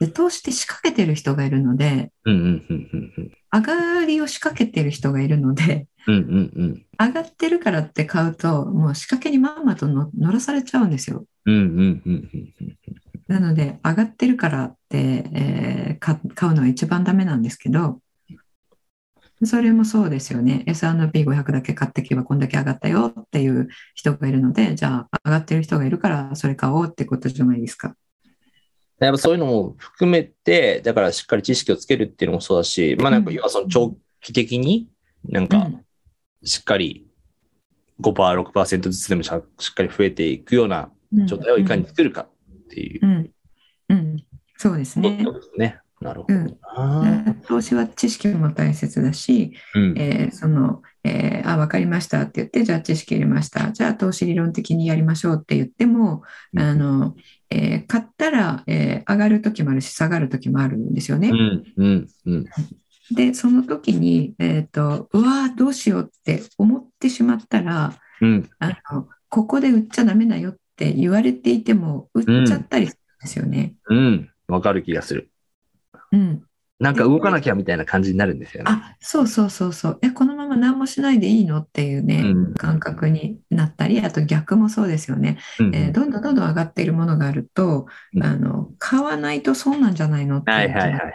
[0.00, 6.14] で、投資って仕掛けてる人がいるので、うんうんうんうん上がりを仕掛けてる人がいるので、うん。
[6.14, 6.86] うんうんうん。
[6.98, 11.26] 上がってるからって買うと、もう仕掛けにまんまとの乗らされちゃうんですよ。
[11.44, 12.76] うんうんうんうんうん。
[13.28, 14.98] なので、上がってるからって、
[15.34, 18.00] えーか買うのは一番ダメなんですけど、
[19.44, 20.62] それもそうですよね。
[20.66, 27.96] S&P500 だけ買っていけばこんだけ上がったよっていう人がいるので、じゃあ上がってる人がいるからそれ買おうってことじゃないですか。
[29.00, 33.36] やっぱそういうのも含めて、だからしっかり知識をつけるっていうのもそうだし、まあなんかうん。
[33.36, 34.88] 要はその長期的に
[35.28, 35.84] なんかうん。
[36.44, 37.08] しっかり
[38.00, 39.40] 5%、6%ずつでもしっ
[39.74, 42.30] かり増えていくようなうん状態をいかに作るかっ
[42.68, 43.00] ていう。
[43.02, 43.30] うん、
[43.88, 44.24] うん、
[44.56, 45.24] そうですね。
[45.58, 45.81] ね。
[46.02, 47.36] なるほどな。
[47.46, 53.72] 投資は知識も大切だし、うんえーその、えーあ、わかりましたって言って、じゃあ知識入れました。
[53.72, 56.22] じゃあ投資理論的にやりましょうって言っても、
[56.56, 57.14] あの、
[57.50, 61.30] えー買ったら、えー上がる時もあるし、下がる時もあるんですよね。
[61.30, 62.46] うんうんうん
[63.14, 73.74] で、その時に、えっと、うわーどうしようって思ってしまったら、うんあの、ここで売っちゃダメだよって言われていても、売っちゃったりするんですよね。
[73.88, 74.30] うん。
[74.48, 75.30] わかる気がする。
[76.12, 76.42] うん。
[76.78, 78.70] なんか動かなきゃみたいな感じになるんですよね。
[78.70, 79.98] あ、そうそうそうそう。
[80.02, 81.58] え、このまま何もしないでいいの？
[81.58, 85.38] っていうね、うん感覚になったり、あと逆もそうですよね。
[85.60, 90.38] うんえーどんどんどんどん上がっているものがあると、うんあの、買わないとそうなんじゃないの？
[90.38, 91.12] っていう気がはいはいはいはい。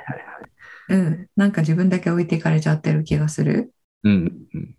[0.90, 3.74] うん、なんか自分だけ置いていかれちゃってる気がする。
[4.04, 4.76] うんうん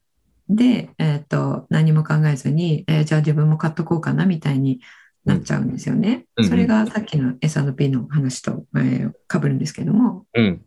[0.51, 4.81] で、えっと、何も考えずに、えーじゃあ自分も買っとこうかなみたいに
[5.29, 6.27] なっちゃうんですよね。
[6.37, 10.63] うんそれがさっきの S&P の話と、えー、被るんですけども、うん。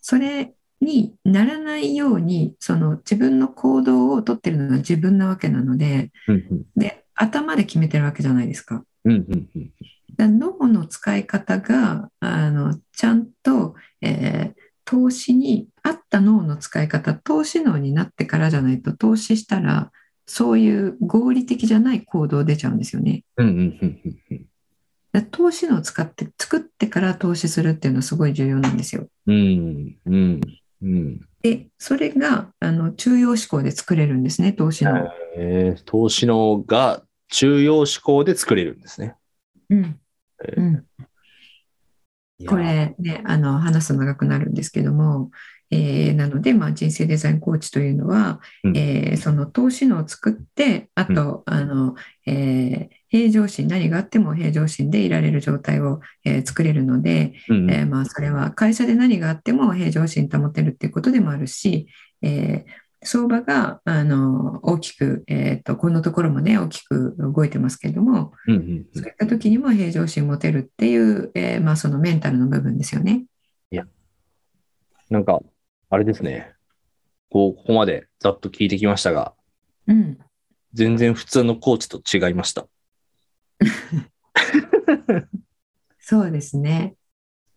[0.00, 6.64] それにならないように、その自分の行動をとってるのが自分なわけなので、うんうん。
[6.76, 8.84] で、頭で決めてるわけじゃないですか。
[9.04, 9.72] うんうんうん。
[10.16, 19.90] だ脳の使い方があのちゃんと、えー投資に合った脳の使い方投資脳になってからじゃないと投資したら
[20.34, 23.22] そういう合理的じゃない行動出ちゃうんですよね。
[23.36, 24.46] うんうんうんうん
[25.12, 29.08] だから投資脳を使って作ってから投資するっていうのはすごい重要なんですよ。
[29.26, 30.40] うんうん
[30.80, 35.12] うんでそれがあの中庸思考で作れるんですね投資脳。
[35.36, 39.16] えー投資のが中央思考で作れるんですね。
[39.68, 40.00] うん
[40.56, 40.86] うん
[42.38, 45.30] いやこれね、あの話すと長くなるんですけども、
[45.72, 48.76] えーなので、まあ、人生デザインコーチというのは、うん。
[48.76, 51.94] えーその投資のを作って、あと、あの
[52.26, 61.88] えー平常心、何があっても平常心でいられる状態を、えー作れるので、うんえーまあ、それは会社で何があっても平常心保てるっていうことでもあるし、
[62.20, 73.24] えー相場があの大きく、えーと、このところもね、大きく動いてますけれども、うんうんそういった時にも平常心持てるっていう、えーまあ、そのメンタルの部分ですよね。
[75.12, 75.40] なんか、
[75.92, 76.54] あれですね。
[77.28, 79.34] こう、ここまでざっと聞いてきましたが、
[79.86, 80.18] うん。
[80.72, 82.66] 全然普通のコーチと違いました。
[86.00, 86.94] そうですね。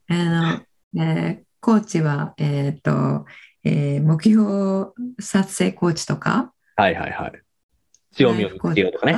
[0.09, 3.25] あの、えーコーチは、えっと、
[3.63, 7.31] えー目標達成コーチとか、はいはいはい。
[8.11, 9.17] 強みを見つけようとかね。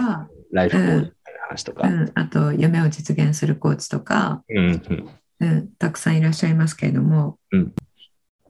[0.51, 1.87] ライフコーチみたいな話とか。
[1.87, 7.39] うん、あと夢を実現するコーチとか、うんうんうん、たくさんいらっしゃいますけれども、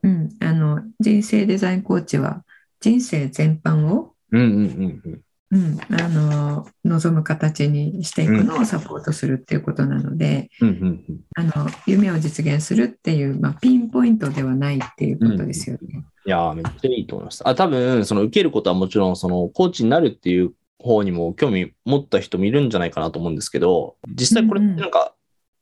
[0.03, 0.11] うん。
[0.11, 2.43] うんあの人生デザインコーチは
[2.79, 5.21] 人生全般を、うんうんうんうん。
[5.49, 10.75] うん、あの望む形にしていくのをサポートするっていうことなので、うんうん
[11.07, 11.19] うん。
[11.35, 16.03] あの夢を実現するっていう、まあ、ピンポイントではないっていうことですよね。
[16.25, 17.47] いやー、めっちゃいいと思います。
[17.47, 25.13] あ、多分、その受けることはもちろん、そのコーチになるっていう方にも興味持った人もいるんじゃないかなと思うんですけど、実際これなんか、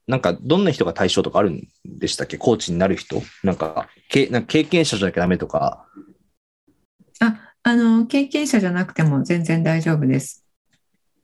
[0.08, 2.38] なんかどんな人が対象とかあるんでしたっけ？
[2.38, 3.22] コーチになる人？
[3.43, 5.88] なんかけなんか経験者じゃなきゃダメとか。
[7.20, 10.45] あ、あの、経験者じゃなくても全然大丈夫です。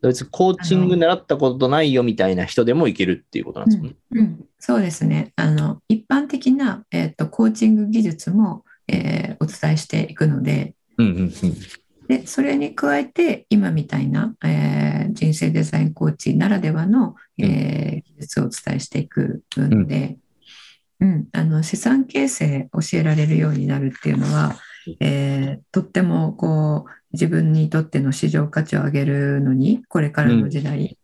[0.02, 3.96] 別にコーチング習ったことないよみたいな人でもいけるっていうことなんですよね。
[4.12, 5.32] うん、そうですね。
[5.36, 11.32] あの、一般的な、えっと、コーチング技術も、えーお伝えしていくので、うんうんうん。
[12.12, 20.18] で、それに加えて、今みたいな、えー人生デザインコーチならではの、えー技術をお伝えしていくので、
[20.99, 24.57] うん、あの、資産形成教えられるようになるっていうのは、
[24.99, 30.97] えーとっても、こう、自分にとっての市場価値を上げるのに、これからの時代、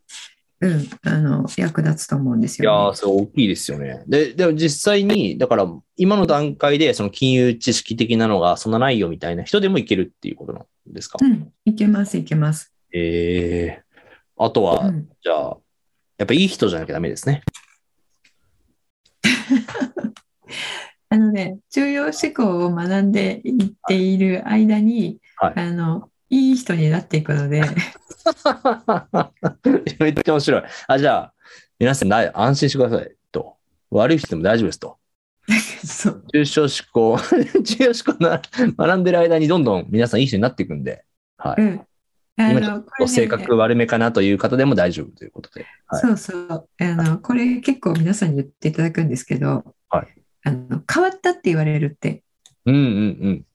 [0.59, 2.95] うん、あの、役立つと思うんですいやー、よね。
[2.95, 4.03] それ大きいですよね。
[4.07, 12.73] で、でも実際に、だから今の段階でその金融知識的なのがそんなないよみたいな人でもいけるっていうことなんですか、うん、いけます、いけます。
[12.91, 13.83] ええ
[14.37, 15.57] あとは、うんじゃあ、
[16.17, 17.43] やっぱいい人じゃなきゃダメですね。
[21.09, 27.61] あのね、重要思考を学んでいっている間に、はいあの、いい人になっていくので、
[29.99, 30.63] めっちゃ面白い。
[30.87, 31.33] あ、じゃあ、
[31.79, 33.55] 皆さん安心してくださいと。
[33.89, 34.97] 悪い人でも大丈夫ですと。
[36.33, 37.17] 重症思考、
[37.63, 38.41] 重要思考な
[38.77, 41.05] 学んでる間にどんどん皆さんいい人になっていくんで、
[41.37, 41.61] はい。
[41.61, 41.81] うん。
[42.39, 45.65] あ今ちょっと性格悪めかなという方でも大丈夫ということで。
[45.87, 46.01] はい。
[46.01, 46.69] そうそう。
[46.79, 50.07] あの、これ結構皆さんに言っていただくんですけど、はい
[50.43, 52.23] あの、変わったって言われるって、
[52.65, 53.45] うんうんうん、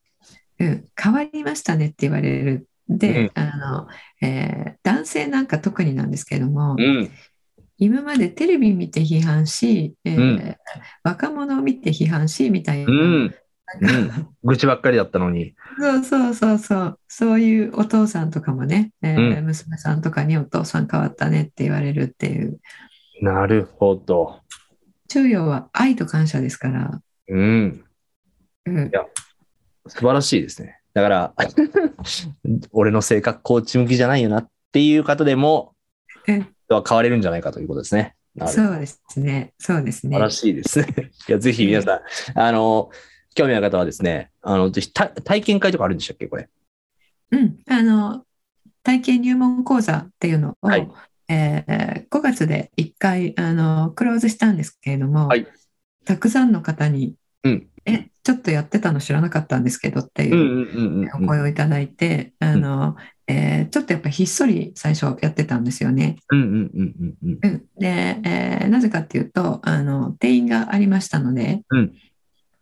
[1.00, 2.66] 変わりましたねって言われる。
[2.88, 3.88] で、あの、
[4.20, 7.10] えー男性なんか特になんですけどもうん。、うん。
[7.78, 10.56] 今までテレビ見て批判し、えーうん
[11.04, 12.90] 若者を見て批判し、みたいな。
[14.44, 15.54] 愚痴ばっかりだったのに。
[15.78, 16.98] そうそうそうそう。
[17.08, 22.60] そういうお父さんとかもね、えーうん娘さんとかにお父さん変わったねって言われるっていう。
[23.20, 24.40] なるほど。
[25.08, 27.00] 中庸は愛と感謝ですから。
[27.28, 27.84] うん。
[28.66, 28.90] うん
[29.88, 30.78] 素晴らしいですね。
[30.94, 31.34] だから、
[32.72, 35.74] 俺の性格コーチ向きじゃないよなっていう方でも、
[36.26, 38.16] うんは変われるんじゃないかということですね。
[38.46, 39.52] そうですね。
[39.58, 40.24] そうですね素晴。
[40.24, 40.86] らしいですね。
[41.28, 42.02] いや、ぜひ皆さ
[42.34, 42.90] ん、あの、
[43.34, 46.48] 興味ある方はですね、あの、ぜひ体体験会とかあるんでしたっけこれ？
[47.32, 47.58] うん。
[47.68, 48.24] あの、
[48.82, 50.88] 体験入門講座っていうのを、はい
[51.28, 55.46] えー5月で1回、あの、クローズしたんですけれども、はい
[56.04, 57.14] たくさんの方に、
[57.44, 57.71] うんえ、
[58.24, 62.96] ちょっとやってたの知らなかったんですけどっていう、んお声をいただいて、あの、
[63.26, 66.16] えーちょっとやっぱひっそり最初やってたんですよね。
[67.78, 71.92] で、えーなぜかっていうと、あの、定員がありましたので、うん。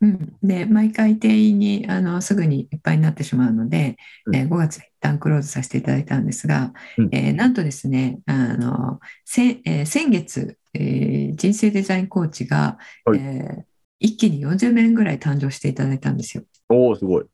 [0.01, 0.33] うん。
[0.41, 4.35] で、毎回定員にあのすぐにいっぱいになってしまうので、うん。
[4.35, 7.09] えー5月で一旦クローズさせていただいたんですが、うん。
[7.11, 13.19] えーなんとですね、あの、せえー先月、えー人生デザインコーチが、はい。
[13.19, 13.70] えー
[14.01, 16.43] 一気に40名ぐらい誕生していただいたんですよ。
[16.69, 17.25] おおすごい。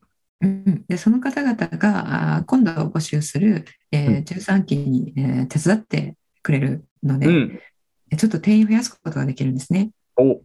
[0.41, 7.59] うん、でその方々が今度募集する、えーうん13期に、えー手伝ってくれるので、うん。
[8.18, 9.91] ちょっと定員を増やすことができるんですね。
[10.18, 10.41] お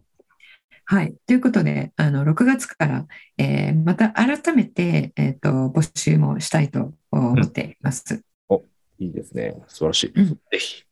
[0.85, 1.13] はい。
[1.27, 3.05] ということで、あの6月から、
[3.37, 8.23] えーまた改めて、えーと募集もしたいと思っています。
[8.99, 9.61] いいですね。
[9.67, 10.13] 素晴らしい。
[10.15, 10.83] うんぜひ。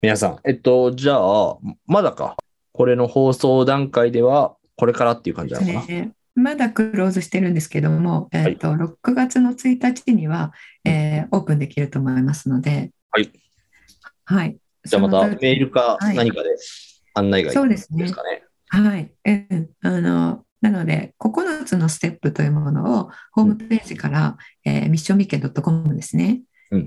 [0.00, 2.36] 皆さん、えっと、じゃあ、まだか。
[2.72, 5.86] これの放送段階では、これからっていう感じなのかな？
[5.86, 10.52] ねまだクローズしてるんですけども、えーと6月の1日には、
[10.84, 13.30] えーオープンできると思いますので、はい。
[14.24, 14.56] はい。
[14.84, 16.48] じゃあまたメールかはい何かで
[17.14, 18.44] 案内がいいですかね。
[18.68, 19.12] はい。
[19.24, 19.70] うん。
[19.82, 26.42] あの、なので、9つのステップというものをホームページから、えー、ミッションミッケ .com ですね、うん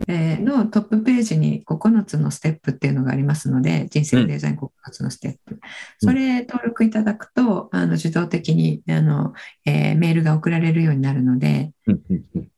[0.08, 5.60] えーのトップページに9つのステップっていうのがありますので、人生デザイン9つのステップ。
[6.00, 9.34] それ登録いただくと、あの自動的にあの、
[9.66, 11.72] えーメールが送られるようになるので、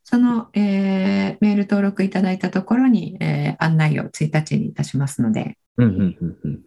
[0.04, 5.58] その、えーメール登録いただいたところに、えー案内を1日にいたしますので、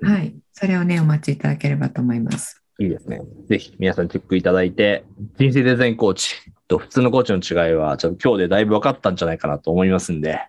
[0.03, 0.35] はい。
[0.53, 2.63] それをね、お待ちいただければと思います。
[2.79, 3.21] いいですね。
[3.49, 5.05] ぜひ皆さんチェックいただいて、
[5.39, 6.35] 人生デザインコーチ
[6.71, 10.41] と普通のコーチの違いは、ちょっと今日でだいぶ分かったんじゃないかなと思いますんで、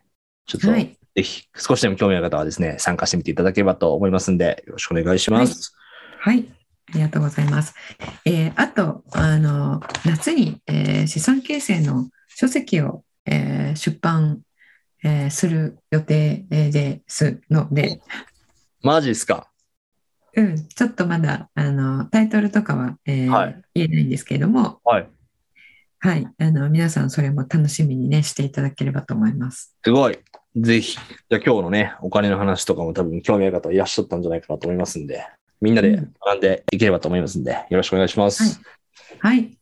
[0.46, 0.96] ちょっとはい。
[1.16, 5.74] ぜひ少しでも興味ある方はですね、参加してみていただければと思いますんで、よろしくお願いします。
[6.20, 6.48] はい。
[6.90, 7.74] ありがとうございます。
[8.26, 14.42] えーあと、あの、夏に、えー資産形成の書籍を、えー出版、
[15.04, 18.00] えーする予定えーですので、
[18.84, 19.48] マジですか？
[20.36, 25.10] うん、ちょっとまだ、あの、タイトルとかは、えーはい言えないんですけれども、はい。
[26.04, 26.28] はい。
[26.40, 29.76] あの、皆さんそれも楽しみにね、していただければと思います。
[29.84, 30.18] すごい。
[30.56, 30.94] ぜひ。
[30.94, 35.24] じゃあ今日のね、お金の話とかも多分興味ある方いらっしゃったんじゃないかなと思いますんで、
[35.62, 38.60] みんなで学んでいければと思いますんで、よろしくお願いします。
[39.20, 39.38] はい。
[39.38, 39.58] はい。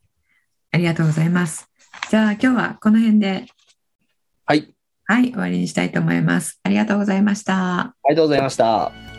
[0.71, 1.69] ありがとうございます。
[2.09, 3.45] じゃあ今日はこの辺で、
[4.45, 4.73] はい。
[5.05, 6.59] はい、終わりにしたいと思います。
[6.63, 7.79] ありがとうございました。
[7.79, 9.18] ありがとうございました。